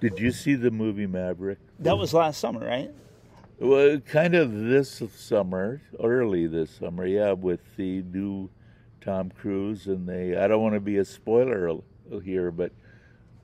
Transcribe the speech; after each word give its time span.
Did 0.00 0.18
you 0.18 0.30
see 0.30 0.54
the 0.54 0.70
movie 0.70 1.06
Maverick? 1.06 1.58
That 1.80 1.98
was 1.98 2.14
last 2.14 2.38
summer, 2.38 2.64
right? 2.66 2.90
Well, 3.58 3.98
kind 4.00 4.34
of 4.34 4.52
this 4.52 5.02
summer, 5.16 5.82
early 6.02 6.46
this 6.46 6.70
summer, 6.70 7.04
yeah, 7.04 7.32
with 7.32 7.60
the 7.76 8.02
new 8.02 8.50
Tom 9.00 9.30
Cruise 9.30 9.86
and 9.88 10.08
they. 10.08 10.36
I 10.36 10.46
don't 10.46 10.62
want 10.62 10.74
to 10.74 10.80
be 10.80 10.98
a 10.98 11.04
spoiler 11.04 11.76
here, 12.22 12.52
but 12.52 12.70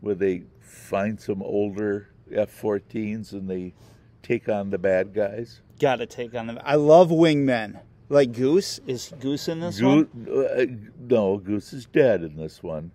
where 0.00 0.14
they 0.14 0.44
find 0.60 1.20
some 1.20 1.42
older 1.42 2.10
F-14s 2.32 3.32
and 3.32 3.48
they 3.50 3.74
take 4.22 4.48
on 4.48 4.70
the 4.70 4.78
bad 4.78 5.12
guys. 5.12 5.60
Got 5.80 5.96
to 5.96 6.06
take 6.06 6.34
on 6.34 6.46
them. 6.46 6.60
I 6.64 6.76
love 6.76 7.08
wingmen. 7.10 7.80
Like 8.08 8.32
Goose 8.32 8.80
is 8.86 9.12
Goose 9.18 9.48
in 9.48 9.60
this 9.60 9.80
Goose, 9.80 10.06
one? 10.12 10.28
uh, 10.30 10.66
no, 11.00 11.38
Goose 11.38 11.72
is 11.72 11.86
dead 11.86 12.22
in 12.22 12.36
this 12.36 12.62
one. 12.62 12.92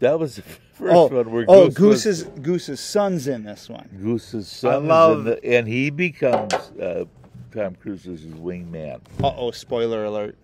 That 0.00 0.18
was 0.18 0.36
the 0.36 0.42
first 0.74 0.94
oh, 0.94 1.06
one 1.08 1.30
where 1.30 1.44
oh, 1.48 1.66
Goose 1.66 1.74
Goose's 1.74 2.22
Goose's 2.40 2.80
son's 2.80 3.26
in 3.28 3.44
this 3.44 3.68
one. 3.68 3.88
Goose's 4.00 4.48
son, 4.48 4.74
I 4.74 4.76
is 4.78 4.84
love- 4.84 5.18
in 5.18 5.24
the, 5.24 5.44
and 5.44 5.68
he 5.68 5.90
becomes 5.90 6.52
uh, 6.54 7.04
Tom 7.52 7.74
Cruise's 7.74 8.22
wingman. 8.22 9.00
Uh 9.22 9.32
oh, 9.36 9.50
spoiler 9.50 10.04
alert. 10.04 10.36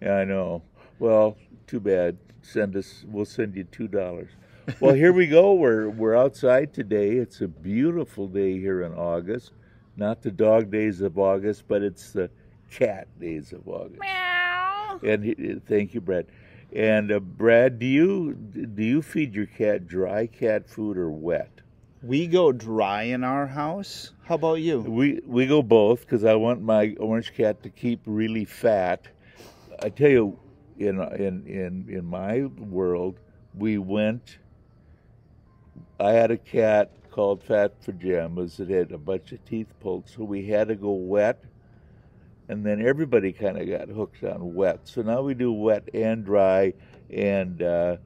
Yeah, 0.00 0.16
I 0.16 0.24
know. 0.24 0.62
Well, 0.98 1.36
too 1.66 1.80
bad. 1.80 2.16
Send 2.42 2.76
us. 2.76 3.04
We'll 3.08 3.24
send 3.24 3.54
you 3.54 3.64
two 3.64 3.88
dollars. 3.88 4.30
Well, 4.80 4.94
here 4.94 5.12
we 5.12 5.26
go. 5.26 5.52
We're 5.62 5.88
we're 5.90 6.16
outside 6.16 6.72
today. 6.72 7.12
It's 7.16 7.40
a 7.40 7.48
beautiful 7.48 8.26
day 8.28 8.58
here 8.58 8.82
in 8.82 8.94
August. 8.94 9.52
Not 9.96 10.22
the 10.22 10.30
dog 10.30 10.70
days 10.70 11.00
of 11.00 11.18
August, 11.18 11.64
but 11.68 11.82
it's 11.82 12.12
the 12.12 12.30
cat 12.70 13.08
days 13.20 13.52
of 13.52 13.66
August. 13.68 14.00
Meow. 14.00 15.00
And 15.02 15.24
he- 15.24 15.60
thank 15.66 15.94
you, 15.94 16.00
Brad. 16.00 16.26
And 16.72 17.12
uh, 17.12 17.20
Brad, 17.20 17.78
do 17.78 17.86
you 17.86 18.34
do 18.34 18.82
you 18.82 19.02
feed 19.02 19.34
your 19.34 19.46
cat 19.46 19.86
dry 19.86 20.26
cat 20.26 20.68
food 20.68 20.96
or 20.96 21.10
wet? 21.10 21.50
We 22.02 22.26
go 22.26 22.52
dry 22.52 23.04
in 23.04 23.24
our 23.24 23.46
house. 23.46 24.12
How 24.24 24.34
about 24.34 24.60
you? 24.60 24.80
We 24.80 25.20
we 25.26 25.46
go 25.46 25.62
both 25.62 26.00
because 26.00 26.24
I 26.24 26.34
want 26.34 26.62
my 26.62 26.94
orange 26.98 27.34
cat 27.34 27.62
to 27.62 27.70
keep 27.70 28.00
really 28.04 28.44
fat. 28.44 29.08
I 29.80 29.88
tell 29.88 30.10
you, 30.10 30.38
in 30.78 31.00
in 31.00 31.46
in 31.46 31.86
in 31.88 32.04
my 32.04 32.44
world, 32.44 33.18
we 33.54 33.78
went. 33.78 34.38
I 35.98 36.12
had 36.12 36.30
a 36.30 36.36
cat 36.36 36.92
called 37.10 37.42
Fat 37.42 37.80
Pajamas 37.82 38.58
that 38.58 38.68
had 38.68 38.92
a 38.92 38.98
bunch 38.98 39.32
of 39.32 39.42
teeth 39.46 39.72
pulled, 39.80 40.08
so 40.08 40.22
we 40.24 40.46
had 40.46 40.68
to 40.68 40.74
go 40.74 40.92
wet. 40.92 41.42
And 42.48 42.64
then 42.64 42.84
everybody 42.84 43.32
kind 43.32 43.58
of 43.58 43.68
got 43.68 43.88
hooked 43.88 44.22
on 44.22 44.54
wet. 44.54 44.80
So 44.84 45.02
now 45.02 45.22
we 45.22 45.34
do 45.34 45.52
wet 45.52 45.88
and 45.92 46.24
dry, 46.24 46.74
and 47.10 47.60
uh, 47.60 47.96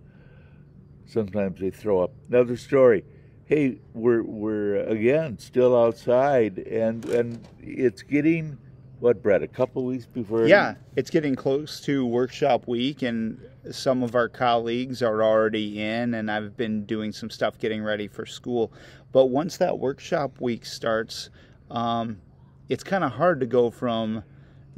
sometimes 1.06 1.60
they 1.60 1.70
throw 1.70 2.02
up. 2.02 2.12
Another 2.28 2.56
story 2.56 3.04
hey, 3.50 3.76
we're 3.94 4.22
we're 4.22 4.76
again 4.76 5.36
still 5.38 5.76
outside, 5.76 6.58
and 6.58 7.04
and 7.06 7.46
it's 7.60 8.02
getting 8.02 8.56
what, 9.00 9.22
Brett? 9.22 9.42
A 9.42 9.48
couple 9.48 9.84
weeks 9.84 10.06
before. 10.06 10.46
Yeah, 10.46 10.76
it's 10.96 11.10
getting 11.10 11.34
close 11.34 11.80
to 11.82 12.06
workshop 12.06 12.66
week, 12.68 13.02
and 13.02 13.38
some 13.70 14.02
of 14.02 14.14
our 14.14 14.28
colleagues 14.28 15.02
are 15.02 15.22
already 15.22 15.82
in, 15.82 16.14
and 16.14 16.30
I've 16.30 16.56
been 16.56 16.86
doing 16.86 17.12
some 17.12 17.28
stuff 17.28 17.58
getting 17.58 17.82
ready 17.82 18.08
for 18.08 18.24
school. 18.24 18.72
But 19.12 19.26
once 19.26 19.56
that 19.56 19.78
workshop 19.78 20.40
week 20.40 20.64
starts, 20.64 21.30
um, 21.70 22.20
it's 22.68 22.84
kind 22.84 23.02
of 23.02 23.12
hard 23.12 23.40
to 23.40 23.46
go 23.46 23.70
from 23.70 24.22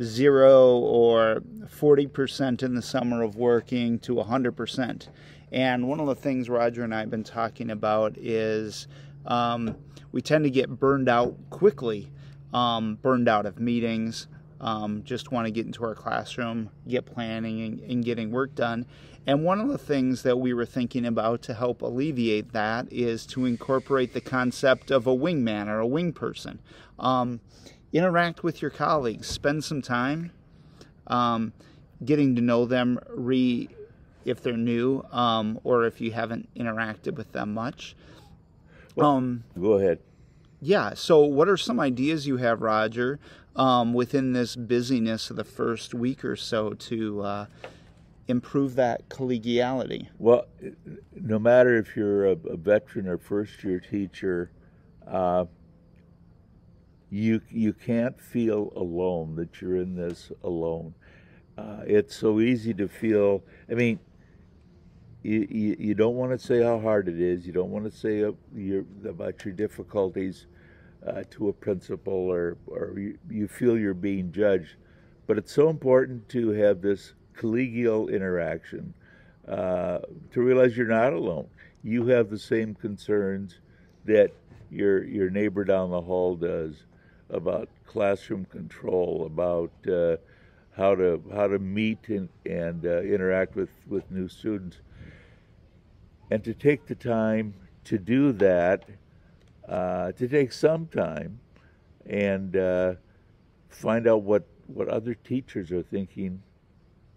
zero 0.00 0.78
or 0.78 1.42
40% 1.66 2.62
in 2.62 2.74
the 2.74 2.82
summer 2.82 3.22
of 3.22 3.36
working 3.36 3.98
to 4.00 4.14
100%. 4.14 5.08
And 5.50 5.88
one 5.88 6.00
of 6.00 6.06
the 6.06 6.14
things 6.14 6.48
Roger 6.48 6.82
and 6.82 6.94
I 6.94 7.00
have 7.00 7.10
been 7.10 7.24
talking 7.24 7.70
about 7.70 8.16
is 8.16 8.88
um, 9.26 9.76
we 10.10 10.22
tend 10.22 10.44
to 10.44 10.50
get 10.50 10.70
burned 10.70 11.08
out 11.08 11.36
quickly, 11.50 12.10
um, 12.54 12.96
burned 13.02 13.28
out 13.28 13.46
of 13.46 13.60
meetings, 13.60 14.28
um, 14.60 15.02
just 15.04 15.32
want 15.32 15.46
to 15.46 15.50
get 15.50 15.66
into 15.66 15.84
our 15.84 15.94
classroom, 15.94 16.70
get 16.88 17.04
planning 17.04 17.62
and, 17.62 17.80
and 17.80 18.04
getting 18.04 18.30
work 18.30 18.54
done. 18.54 18.86
And 19.26 19.44
one 19.44 19.60
of 19.60 19.68
the 19.68 19.78
things 19.78 20.22
that 20.22 20.38
we 20.38 20.52
were 20.54 20.66
thinking 20.66 21.04
about 21.04 21.42
to 21.42 21.54
help 21.54 21.82
alleviate 21.82 22.52
that 22.52 22.92
is 22.92 23.26
to 23.26 23.44
incorporate 23.44 24.14
the 24.14 24.20
concept 24.20 24.90
of 24.90 25.06
a 25.06 25.14
wingman 25.14 25.68
or 25.68 25.78
a 25.78 25.86
wing 25.86 26.12
person. 26.12 26.60
Um, 26.98 27.40
interact 27.92 28.42
with 28.42 28.62
your 28.62 28.70
colleagues, 28.70 29.26
spend 29.26 29.64
some 29.64 29.82
time 29.82 30.32
um, 31.06 31.52
getting 32.04 32.34
to 32.36 32.40
know 32.42 32.64
them, 32.64 32.98
re 33.08 33.68
if 34.24 34.40
they're 34.42 34.56
new 34.56 35.04
um, 35.10 35.58
or 35.64 35.84
if 35.84 36.00
you 36.00 36.12
haven't 36.12 36.48
interacted 36.54 37.16
with 37.16 37.32
them 37.32 37.52
much. 37.52 37.96
Um, 38.98 39.42
Go 39.60 39.72
ahead. 39.74 39.98
yeah. 40.60 40.94
So, 40.94 41.20
what 41.24 41.48
are 41.48 41.56
some 41.56 41.80
ideas 41.80 42.26
you 42.26 42.36
have, 42.36 42.60
Roger, 42.62 43.18
um, 43.56 43.92
within 43.94 44.32
this 44.32 44.54
busyness 44.54 45.30
of 45.30 45.36
the 45.36 45.44
first 45.44 45.92
week 45.94 46.24
or 46.24 46.36
so 46.36 46.74
to 46.74 47.22
uh, 47.22 47.46
improve 48.28 48.76
that 48.76 49.08
collegiality? 49.08 50.08
Well, 50.18 50.46
no 51.20 51.38
matter 51.38 51.76
if 51.76 51.96
you're 51.96 52.26
a, 52.26 52.36
a 52.48 52.56
veteran 52.56 53.08
or 53.08 53.18
first 53.18 53.64
year 53.64 53.80
teacher, 53.80 54.50
uh, 55.08 55.46
you 57.12 57.42
you 57.50 57.74
can't 57.74 58.18
feel 58.18 58.72
alone 58.74 59.36
that 59.36 59.60
you're 59.60 59.76
in 59.76 59.94
this 59.94 60.32
alone. 60.42 60.94
Uh, 61.58 61.82
it's 61.86 62.16
so 62.16 62.40
easy 62.40 62.72
to 62.72 62.88
feel. 62.88 63.44
I 63.70 63.74
mean, 63.74 64.00
you, 65.22 65.46
you, 65.50 65.76
you 65.78 65.94
don't 65.94 66.16
want 66.16 66.32
to 66.32 66.38
say 66.38 66.62
how 66.62 66.80
hard 66.80 67.08
it 67.08 67.20
is. 67.20 67.46
You 67.46 67.52
don't 67.52 67.68
want 67.68 67.84
to 67.84 67.90
say 67.90 68.24
uh, 68.24 68.32
your, 68.56 68.86
about 69.06 69.44
your 69.44 69.52
difficulties 69.52 70.46
uh, 71.06 71.24
to 71.32 71.50
a 71.50 71.52
principal, 71.52 72.14
or 72.14 72.56
or 72.66 72.94
you, 72.98 73.18
you 73.28 73.46
feel 73.46 73.76
you're 73.76 73.92
being 73.92 74.32
judged. 74.32 74.76
But 75.26 75.36
it's 75.36 75.52
so 75.52 75.68
important 75.68 76.30
to 76.30 76.52
have 76.52 76.80
this 76.80 77.12
collegial 77.36 78.10
interaction 78.10 78.94
uh, 79.46 79.98
to 80.30 80.40
realize 80.40 80.78
you're 80.78 80.86
not 80.86 81.12
alone. 81.12 81.48
You 81.84 82.06
have 82.06 82.30
the 82.30 82.38
same 82.38 82.74
concerns 82.74 83.60
that 84.06 84.30
your 84.70 85.04
your 85.04 85.28
neighbor 85.28 85.62
down 85.62 85.90
the 85.90 86.00
hall 86.00 86.36
does 86.36 86.84
about 87.32 87.68
classroom 87.86 88.44
control, 88.44 89.24
about 89.26 89.72
uh, 89.90 90.16
how 90.76 90.94
to 90.94 91.22
how 91.34 91.48
to 91.48 91.58
meet 91.58 92.08
and, 92.08 92.28
and 92.46 92.86
uh, 92.86 93.00
interact 93.00 93.56
with, 93.56 93.70
with 93.88 94.08
new 94.10 94.28
students, 94.28 94.78
and 96.30 96.44
to 96.44 96.54
take 96.54 96.86
the 96.86 96.94
time 96.94 97.54
to 97.84 97.98
do 97.98 98.32
that, 98.32 98.84
uh, 99.68 100.12
to 100.12 100.28
take 100.28 100.52
some 100.52 100.86
time, 100.86 101.40
and 102.06 102.56
uh, 102.56 102.94
find 103.68 104.06
out 104.06 104.22
what 104.22 104.46
what 104.66 104.88
other 104.88 105.14
teachers 105.14 105.72
are 105.72 105.82
thinking 105.82 106.42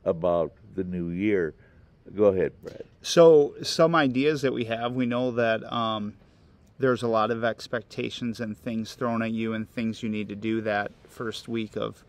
about 0.04 0.54
the 0.76 0.84
new 0.84 1.10
year. 1.10 1.54
Go 2.16 2.26
ahead, 2.26 2.54
Brad. 2.62 2.84
So, 3.02 3.56
some 3.64 3.96
ideas 3.96 4.44
that 4.44 4.54
we 4.54 4.66
have, 4.66 4.94
we 4.94 5.08
know 5.08 5.32
that 5.32 5.64
um, 5.72 6.14
there's 6.78 7.04
a 7.04 7.08
lot 7.08 7.32
of 7.32 7.44
expectations 7.44 8.40
and 8.40 8.58
things 8.58 8.96
thrown 8.96 9.22
at 9.22 9.32
you 9.32 9.54
and 9.54 9.70
things 9.70 10.04
you 10.04 10.10
need 10.10 10.28
to 10.30 10.36
do 10.36 10.62
that 10.62 10.92
first 11.08 11.48
week 11.48 11.76
of 11.76 12.04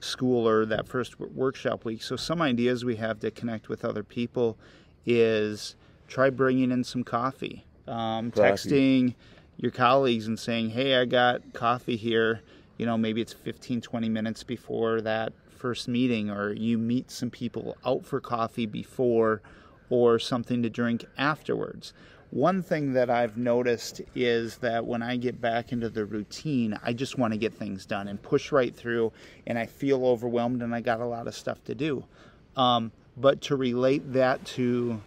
school 0.00 0.46
or 0.46 0.66
that 0.66 0.86
first 0.86 1.18
workshop 1.18 1.84
week. 1.84 2.02
So, 2.02 2.16
some 2.16 2.42
ideas 2.42 2.84
we 2.84 2.96
have 2.96 3.20
to 3.20 3.30
connect 3.30 3.68
with 3.68 3.84
other 3.84 4.02
people 4.02 4.58
is 5.06 5.76
try 6.08 6.30
bringing 6.30 6.70
in 6.70 6.84
some 6.84 7.04
coffee, 7.04 7.64
um, 7.88 8.30
texting 8.30 9.14
your 9.56 9.70
colleagues 9.70 10.26
and 10.26 10.38
saying, 10.38 10.70
Hey, 10.70 10.96
I 10.96 11.04
got 11.04 11.52
coffee 11.52 11.96
here. 11.96 12.40
You 12.76 12.86
know, 12.86 12.98
maybe 12.98 13.20
it's 13.20 13.32
15, 13.32 13.80
20 13.80 14.08
minutes 14.08 14.42
before 14.42 15.00
that 15.02 15.32
first 15.48 15.88
meeting, 15.88 16.28
or 16.28 16.52
you 16.52 16.76
meet 16.76 17.10
some 17.10 17.30
people 17.30 17.76
out 17.86 18.04
for 18.04 18.20
coffee 18.20 18.66
before 18.66 19.40
or 19.88 20.18
something 20.18 20.62
to 20.62 20.68
drink 20.68 21.04
afterwards. 21.16 21.94
One 22.34 22.64
thing 22.64 22.94
that 22.94 23.10
I've 23.10 23.36
noticed 23.36 24.02
is 24.16 24.56
that 24.56 24.84
when 24.84 25.02
I 25.02 25.14
get 25.14 25.40
back 25.40 25.70
into 25.70 25.88
the 25.88 26.04
routine, 26.04 26.76
I 26.82 26.92
just 26.92 27.16
want 27.16 27.32
to 27.32 27.38
get 27.38 27.54
things 27.54 27.86
done 27.86 28.08
and 28.08 28.20
push 28.20 28.50
right 28.50 28.74
through, 28.74 29.12
and 29.46 29.56
I 29.56 29.66
feel 29.66 30.04
overwhelmed 30.04 30.60
and 30.60 30.74
I 30.74 30.80
got 30.80 30.98
a 30.98 31.06
lot 31.06 31.28
of 31.28 31.36
stuff 31.36 31.62
to 31.66 31.76
do. 31.76 32.02
Um, 32.56 32.90
but 33.16 33.40
to 33.42 33.54
relate 33.54 34.14
that 34.14 34.44
to 34.46 35.00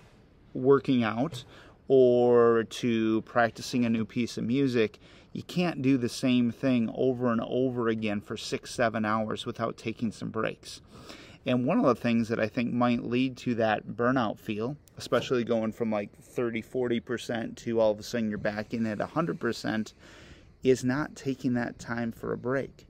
working 0.54 1.04
out 1.04 1.44
or 1.90 2.64
to 2.64 3.22
practicing 3.24 3.84
a 3.84 3.90
new 3.90 4.06
piece 4.06 4.38
of 4.38 4.46
music, 4.46 4.98
you 5.34 5.44
can't 5.44 5.82
do 5.82 5.98
the 5.98 6.08
same 6.08 6.50
thing 6.50 6.90
over 6.96 7.30
and 7.34 7.42
over 7.42 7.90
again 7.90 8.22
for 8.22 8.38
six, 8.38 8.74
seven 8.74 9.04
hours 9.04 9.46
without 9.46 9.76
taking 9.76 10.14
some 10.14 10.30
breaks. 10.30 10.80
And 11.48 11.66
one 11.66 11.80
of 11.80 11.86
the 11.86 11.96
things 11.96 12.28
that 12.28 12.40
I 12.42 12.48
think 12.48 12.74
might 12.74 13.04
lead 13.04 13.38
to 13.38 13.56
that 13.56 13.88
burnout 13.88 14.38
feel, 14.38 14.76
especially 14.98 15.46
going 15.46 15.72
from 15.72 15.90
like 15.90 16.12
30, 16.22 16.62
40% 16.62 17.56
to 17.56 17.80
all 17.80 17.92
of 17.92 18.00
a 18.00 18.04
sudden 18.04 18.30
you're 18.30 18.38
back 18.38 18.74
in 18.74 18.86
at 18.86 19.00
100%, 19.00 19.94
is 20.64 20.84
not 20.84 21.16
taking 21.16 21.54
that 21.54 21.80
time 21.80 22.12
for 22.12 22.34
a 22.34 22.38
break. 22.38 22.86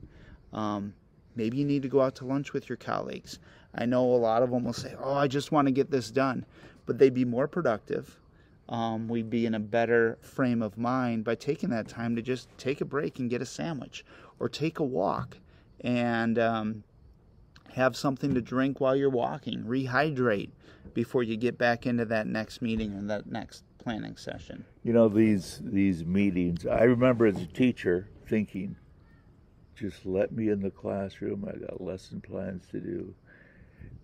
Um, 0.52 0.94
maybe 1.36 1.58
you 1.58 1.64
need 1.64 1.82
to 1.82 1.88
go 1.88 2.00
out 2.00 2.16
to 2.16 2.26
lunch 2.26 2.52
with 2.52 2.68
your 2.68 2.76
colleagues. 2.76 3.38
I 3.74 3.86
know 3.86 4.04
a 4.04 4.16
lot 4.16 4.42
of 4.42 4.50
them 4.50 4.64
will 4.64 4.72
say, 4.72 4.94
Oh, 4.98 5.14
I 5.14 5.28
just 5.28 5.52
want 5.52 5.68
to 5.68 5.72
get 5.72 5.90
this 5.90 6.10
done. 6.10 6.44
But 6.86 6.98
they'd 6.98 7.14
be 7.14 7.24
more 7.24 7.46
productive. 7.46 8.18
um, 8.68 9.08
we'd 9.08 9.30
be 9.30 9.46
in 9.46 9.54
a 9.54 9.60
better 9.60 10.18
frame 10.20 10.62
of 10.62 10.76
mind 10.76 11.24
by 11.24 11.34
taking 11.36 11.70
that 11.70 11.88
time 11.88 12.16
to 12.16 12.22
just 12.22 12.48
take 12.58 12.80
a 12.80 12.84
break 12.84 13.18
and 13.18 13.30
get 13.30 13.40
a 13.40 13.46
sandwich 13.46 14.04
or 14.40 14.48
take 14.48 14.78
a 14.78 14.84
walk 14.84 15.38
and 15.82 16.38
um, 16.38 16.82
have 17.74 17.96
something 17.96 18.34
to 18.34 18.40
drink 18.40 18.80
while 18.80 18.96
you're 18.96 19.10
walking, 19.10 19.64
rehydrate 19.64 20.50
before 20.94 21.22
you 21.22 21.36
get 21.36 21.58
back 21.58 21.86
into 21.86 22.04
that 22.06 22.26
next 22.26 22.62
meeting 22.62 22.94
or 22.94 23.02
that 23.02 23.26
next 23.26 23.64
planning 23.78 24.16
session. 24.16 24.64
You 24.82 24.92
know 24.92 25.08
these 25.08 25.60
these 25.64 26.04
meetings. 26.04 26.66
I 26.66 26.82
remember 26.82 27.26
as 27.26 27.40
a 27.40 27.46
teacher 27.46 28.08
thinking, 28.26 28.76
just 29.74 30.04
let 30.04 30.32
me 30.32 30.48
in 30.48 30.60
the 30.60 30.70
classroom. 30.70 31.48
I 31.48 31.56
got 31.56 31.80
lesson 31.80 32.20
plans 32.20 32.66
to 32.72 32.80
do. 32.80 33.14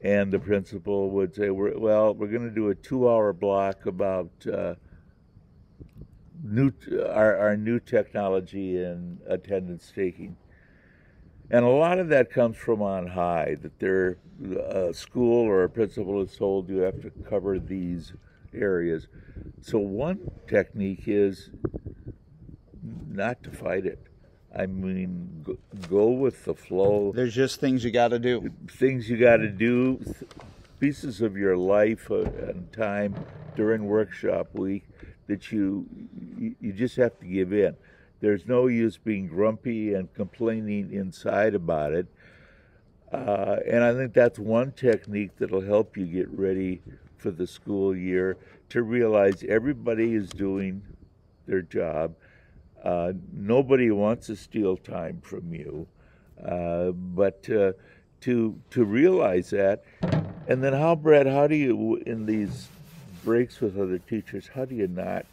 And 0.03 0.33
the 0.33 0.39
principal 0.39 1.11
would 1.11 1.35
say, 1.35 1.51
we're, 1.51 1.77
"Well, 1.79 2.15
we're 2.15 2.29
going 2.29 2.49
to 2.49 2.55
do 2.55 2.69
a 2.69 2.75
two-hour 2.75 3.33
block 3.33 3.87
about 3.87 4.31
uh, 4.47 4.75
new 6.43 6.73
our, 7.07 7.37
our 7.37 7.57
new 7.57 7.81
technology 7.81 8.83
and 8.83 9.21
attendance 9.27 9.91
taking." 9.95 10.37
And 11.55 11.65
a 11.65 11.69
lot 11.69 11.99
of 11.99 12.09
that 12.09 12.31
comes 12.31 12.57
from 12.57 12.83
on 12.83 13.07
high. 13.07 13.57
That 13.63 13.79
their 13.79 14.19
a 14.59 14.93
school 14.93 15.47
or 15.47 15.65
a 15.65 15.69
principal 15.69 16.21
is 16.23 16.37
told 16.37 16.69
you 16.69 16.79
have 16.79 17.01
to 17.03 17.11
cover 17.29 17.59
these 17.59 18.13
areas. 18.53 19.07
So 19.61 19.79
one 19.79 20.31
technique 20.49 21.05
is 21.07 21.51
not 23.09 23.43
to 23.45 23.51
fight 23.51 23.87
it 23.87 24.05
I 24.57 24.67
mean, 24.67 25.45
go, 25.89 26.11
with 26.11 26.45
the 26.45 26.55
flow. 26.55 27.13
There's 27.15 27.35
just 27.35 27.59
things 27.59 27.83
you 27.83 27.91
got 27.91 28.09
to 28.09 28.19
do. 28.19 28.53
Things 28.69 29.11
you 29.11 29.17
got 29.17 29.39
to 29.39 29.49
do, 29.49 30.01
pieces 30.79 31.21
of 31.21 31.37
your 31.37 31.57
life 31.57 32.11
uh, 32.11 32.23
and 32.23 32.73
time 32.73 33.17
during 33.57 33.85
workshop 33.85 34.49
week 34.55 34.85
that 35.27 35.51
you 35.51 35.87
you 36.61 36.73
just 36.73 36.97
have 36.97 37.19
to 37.19 37.27
give 37.27 37.53
in. 37.53 37.75
There's 38.21 38.47
no 38.47 38.67
use 38.67 38.97
being 38.97 39.27
grumpy 39.27 39.95
and 39.95 40.13
complaining 40.15 40.93
inside 40.93 41.55
about 41.55 41.93
it. 41.93 42.07
Uh, 43.13 43.57
and 43.67 43.85
I 43.85 43.93
think 43.95 44.13
that's 44.13 44.39
one 44.39 44.73
technique 44.73 45.37
that'll 45.39 45.61
help 45.61 45.97
you 45.97 46.07
get 46.07 46.29
ready 46.31 46.81
for 47.17 47.31
the 47.31 47.47
school 47.47 47.95
year 47.95 48.37
to 48.71 48.83
realize 48.83 49.45
everybody 49.49 50.15
is 50.15 50.29
doing 50.31 50.83
their 51.47 51.63
job 51.63 52.15
uh, 52.85 53.15
nobody 53.33 53.91
wants 53.91 54.27
to 54.27 54.37
steal 54.37 54.77
time 54.77 55.21
from 55.23 55.55
you, 55.55 55.87
uh, 56.47 56.91
but 56.91 57.49
uh, 57.51 57.73
to 58.21 58.61
to 58.71 58.85
realize 58.85 59.51
that, 59.51 59.85
and 60.47 60.63
then 60.63 60.75
how, 60.75 60.95
Brad? 60.95 61.27
How 61.27 61.47
do 61.47 61.57
you 61.57 61.97
in 62.05 62.27
these 62.27 62.69
breaks 63.25 63.61
with 63.61 63.79
other 63.79 63.99
teachers? 63.99 64.51
How 64.55 64.67
do 64.67 64.75
you 64.75 64.87
not 64.87 65.25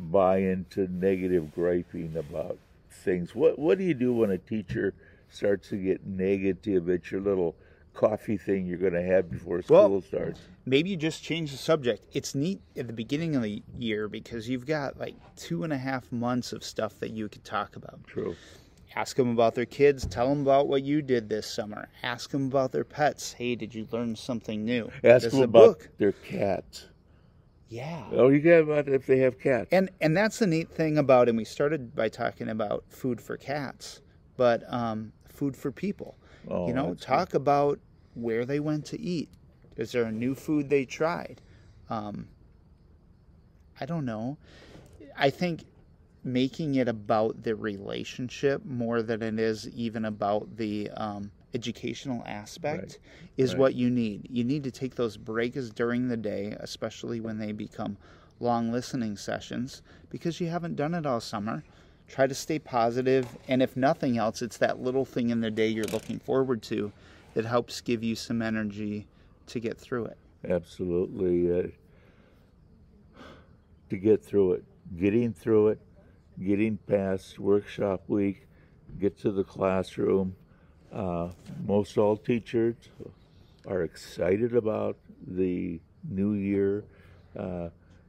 buy 0.00 0.38
into 0.38 0.88
negative 0.88 1.54
griping 1.54 2.16
about 2.16 2.58
things? 2.90 3.34
What 3.34 3.58
What 3.58 3.78
do 3.78 3.84
you 3.84 3.94
do 3.94 4.12
when 4.12 4.30
a 4.30 4.38
teacher 4.38 4.94
starts 5.28 5.68
to 5.68 5.76
get 5.76 6.06
negative 6.06 6.88
at 6.88 7.10
your 7.10 7.20
little 7.20 7.54
coffee 7.94 8.36
thing 8.36 8.66
you're 8.66 8.78
going 8.78 8.92
to 8.92 9.02
have 9.02 9.30
before 9.30 9.62
school 9.62 9.90
well, 9.90 10.02
starts. 10.02 10.40
Maybe 10.66 10.90
you 10.90 10.96
just 10.96 11.22
change 11.22 11.50
the 11.50 11.56
subject. 11.56 12.06
It's 12.12 12.34
neat 12.34 12.60
at 12.76 12.86
the 12.86 12.92
beginning 12.92 13.36
of 13.36 13.42
the 13.42 13.62
year 13.78 14.08
because 14.08 14.48
you've 14.48 14.66
got 14.66 14.98
like 14.98 15.14
two 15.36 15.64
and 15.64 15.72
a 15.72 15.78
half 15.78 16.10
months 16.12 16.52
of 16.52 16.62
stuff 16.64 16.98
that 17.00 17.10
you 17.10 17.28
could 17.28 17.44
talk 17.44 17.76
about. 17.76 18.06
True. 18.06 18.36
Ask 18.96 19.16
them 19.16 19.30
about 19.30 19.54
their 19.54 19.66
kids. 19.66 20.06
Tell 20.06 20.28
them 20.28 20.42
about 20.42 20.66
what 20.66 20.82
you 20.82 21.00
did 21.00 21.28
this 21.28 21.46
summer. 21.46 21.88
Ask 22.02 22.30
them 22.30 22.46
about 22.46 22.72
their 22.72 22.84
pets. 22.84 23.32
Hey, 23.32 23.54
did 23.54 23.74
you 23.74 23.86
learn 23.92 24.16
something 24.16 24.64
new? 24.64 24.90
Ask 25.04 25.30
them 25.30 25.42
about 25.42 25.78
book. 25.78 25.88
their 25.98 26.12
cats. 26.12 26.86
Yeah. 27.70 28.02
Oh, 28.12 28.28
you 28.28 28.40
get 28.40 28.62
about 28.64 28.88
if 28.88 29.06
they 29.06 29.18
have 29.20 29.38
cats. 29.38 29.68
And 29.72 29.90
and 30.00 30.16
that's 30.16 30.40
the 30.40 30.46
neat 30.46 30.68
thing 30.68 30.98
about. 30.98 31.28
And 31.28 31.38
we 31.38 31.44
started 31.44 31.94
by 31.94 32.08
talking 32.08 32.48
about 32.48 32.84
food 32.88 33.20
for 33.20 33.36
cats, 33.36 34.00
but 34.36 34.64
um, 34.72 35.12
food 35.28 35.56
for 35.56 35.70
people. 35.70 36.18
Oh, 36.48 36.66
you 36.66 36.74
know, 36.74 36.94
talk 36.94 37.30
good. 37.30 37.40
about 37.40 37.78
where 38.14 38.44
they 38.44 38.58
went 38.58 38.84
to 38.86 39.00
eat. 39.00 39.28
Is 39.76 39.92
there 39.92 40.02
a 40.02 40.12
new 40.12 40.34
food 40.34 40.68
they 40.68 40.84
tried? 40.84 41.40
Um, 41.88 42.28
I 43.80 43.86
don't 43.86 44.04
know. 44.04 44.36
I 45.16 45.30
think 45.30 45.64
making 46.24 46.74
it 46.74 46.88
about 46.88 47.44
the 47.44 47.54
relationship 47.54 48.64
more 48.64 49.00
than 49.00 49.22
it 49.22 49.38
is 49.38 49.68
even 49.70 50.04
about 50.04 50.56
the 50.56 50.90
um, 50.90 51.30
educational 51.54 52.22
aspect 52.26 52.82
right. 52.82 52.98
is 53.36 53.52
right. 53.52 53.58
what 53.58 53.74
you 53.74 53.90
need. 53.90 54.26
You 54.30 54.44
need 54.44 54.64
to 54.64 54.70
take 54.70 54.94
those 54.94 55.16
breaks 55.16 55.70
during 55.70 56.08
the 56.08 56.16
day, 56.16 56.56
especially 56.60 57.20
when 57.20 57.38
they 57.38 57.52
become 57.52 57.96
long 58.38 58.72
listening 58.72 59.16
sessions, 59.16 59.82
because 60.08 60.40
you 60.40 60.48
haven't 60.48 60.76
done 60.76 60.94
it 60.94 61.06
all 61.06 61.20
summer. 61.20 61.62
Try 62.08 62.26
to 62.26 62.34
stay 62.34 62.58
positive, 62.58 63.38
and 63.46 63.62
if 63.62 63.76
nothing 63.76 64.18
else, 64.18 64.42
it's 64.42 64.56
that 64.58 64.80
little 64.80 65.04
thing 65.04 65.30
in 65.30 65.40
the 65.40 65.50
day 65.50 65.68
you're 65.68 65.84
looking 65.84 66.18
forward 66.18 66.62
to 66.62 66.92
that 67.34 67.44
helps 67.44 67.80
give 67.80 68.02
you 68.02 68.16
some 68.16 68.42
energy 68.42 69.06
to 69.46 69.60
get 69.60 69.78
through 69.78 70.06
it. 70.06 70.18
Absolutely. 70.48 71.60
Uh, 71.60 73.22
to 73.90 73.96
get 73.96 74.24
through 74.24 74.52
it, 74.52 74.64
getting 74.98 75.32
through 75.32 75.68
it, 75.68 75.80
getting 76.42 76.78
past 76.88 77.38
workshop 77.38 78.02
week, 78.08 78.46
get 78.98 79.18
to 79.18 79.30
the 79.30 79.44
classroom. 79.44 80.34
Uh, 80.92 81.30
most 81.66 81.96
all 81.96 82.16
teachers 82.16 82.74
are 83.66 83.82
excited 83.82 84.54
about 84.54 84.96
the 85.26 85.80
new 86.08 86.34
year. 86.34 86.84
Uh, 87.38 87.68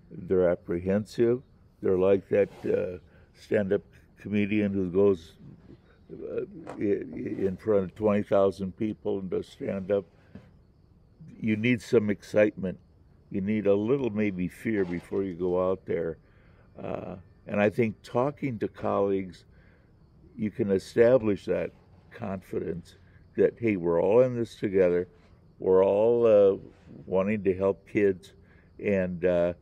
they're 0.09 0.49
apprehensive. 0.49 1.41
They're 1.81 1.97
like 1.97 2.27
that 2.29 2.49
uh, 2.65 2.97
stand 3.39 3.73
up 3.73 3.81
comedian 4.19 4.73
who 4.73 4.89
goes 4.89 5.33
uh, 6.11 6.45
in 6.77 7.57
front 7.57 7.83
of 7.83 7.95
20,000 7.95 8.75
people 8.77 9.19
and 9.19 9.31
to 9.31 9.43
stand 9.43 9.91
up, 9.91 10.05
you 11.39 11.55
need 11.55 11.81
some 11.81 12.09
excitement. 12.09 12.77
You 13.31 13.41
need 13.41 13.65
a 13.65 13.73
little 13.73 14.09
maybe 14.09 14.47
fear 14.47 14.85
before 14.85 15.23
you 15.23 15.33
go 15.33 15.71
out 15.71 15.85
there. 15.85 16.17
Uh, 16.81 17.15
and 17.47 17.61
I 17.61 17.69
think 17.69 18.01
talking 18.03 18.59
to 18.59 18.67
colleagues, 18.67 19.45
you 20.35 20.51
can 20.51 20.71
establish 20.71 21.45
that 21.45 21.71
confidence 22.11 22.95
that, 23.35 23.55
hey, 23.59 23.75
we're 23.75 24.01
all 24.01 24.21
in 24.21 24.35
this 24.35 24.55
together. 24.55 25.07
We're 25.59 25.85
all 25.85 26.25
uh, 26.25 26.57
wanting 27.05 27.43
to 27.43 27.55
help 27.55 27.87
kids. 27.87 28.33
And 28.83 29.23
uh, 29.23 29.53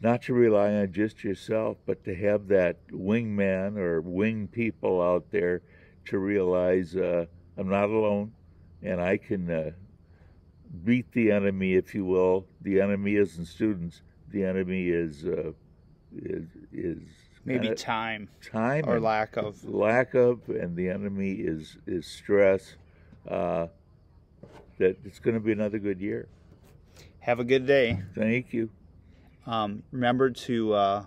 not 0.00 0.22
to 0.22 0.34
rely 0.34 0.72
on 0.74 0.92
just 0.92 1.24
yourself, 1.24 1.76
but 1.86 2.04
to 2.04 2.14
have 2.14 2.48
that 2.48 2.86
wingman 2.88 3.76
or 3.76 4.00
wing 4.00 4.48
people 4.48 5.02
out 5.02 5.30
there 5.30 5.62
to 6.06 6.18
realize 6.18 6.96
uh, 6.96 7.26
I'm 7.56 7.68
not 7.68 7.88
alone 7.90 8.32
and 8.82 9.00
I 9.00 9.16
can 9.16 9.50
uh, 9.50 9.70
beat 10.84 11.10
the 11.12 11.32
enemy, 11.32 11.74
if 11.74 11.94
you 11.94 12.04
will. 12.04 12.46
The 12.62 12.80
enemy 12.80 13.16
isn't 13.16 13.46
students. 13.46 14.02
The 14.30 14.44
enemy 14.44 14.88
is 14.88 15.24
uh, 15.24 15.52
is 16.14 16.46
is 16.72 16.98
maybe 17.44 17.74
time, 17.74 18.28
time 18.50 18.84
or 18.86 19.00
lack 19.00 19.36
of 19.36 19.64
lack 19.64 20.14
of, 20.14 20.48
and 20.48 20.76
the 20.76 20.88
enemy 20.88 21.32
is 21.32 21.76
is 21.86 22.06
stress. 22.06 22.76
Uh, 23.28 23.68
that 24.78 24.98
it's 25.04 25.18
going 25.18 25.34
to 25.34 25.40
be 25.40 25.52
another 25.52 25.78
good 25.78 26.00
year. 26.00 26.28
Have 27.20 27.40
a 27.40 27.44
good 27.44 27.66
day. 27.66 28.02
Thank 28.14 28.52
you. 28.52 28.70
Um, 29.46 29.82
remember 29.92 30.30
to 30.30 30.74
uh, 30.74 31.04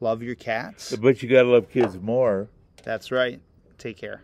love 0.00 0.22
your 0.22 0.34
cats. 0.34 0.94
But 0.96 1.22
you 1.22 1.28
got 1.28 1.42
to 1.42 1.48
love 1.48 1.70
kids 1.70 1.98
more. 1.98 2.48
That's 2.82 3.10
right. 3.10 3.40
Take 3.78 3.96
care. 3.96 4.22